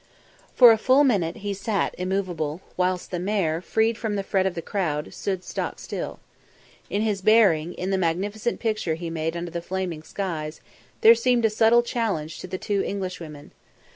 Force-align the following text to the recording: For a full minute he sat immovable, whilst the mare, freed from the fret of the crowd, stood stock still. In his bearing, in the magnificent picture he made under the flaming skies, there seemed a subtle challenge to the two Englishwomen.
For 0.55 0.71
a 0.71 0.79
full 0.79 1.03
minute 1.03 1.35
he 1.45 1.53
sat 1.53 1.93
immovable, 1.95 2.59
whilst 2.75 3.11
the 3.11 3.19
mare, 3.19 3.61
freed 3.61 3.99
from 3.99 4.15
the 4.15 4.23
fret 4.23 4.47
of 4.47 4.55
the 4.55 4.61
crowd, 4.63 5.13
stood 5.13 5.43
stock 5.43 5.77
still. 5.79 6.19
In 6.89 7.03
his 7.03 7.21
bearing, 7.21 7.75
in 7.75 7.91
the 7.91 7.99
magnificent 7.99 8.59
picture 8.59 8.95
he 8.95 9.11
made 9.11 9.37
under 9.37 9.51
the 9.51 9.61
flaming 9.61 10.01
skies, 10.01 10.59
there 11.01 11.13
seemed 11.13 11.45
a 11.45 11.51
subtle 11.51 11.83
challenge 11.83 12.39
to 12.39 12.47
the 12.47 12.57
two 12.57 12.81
Englishwomen. 12.83 13.51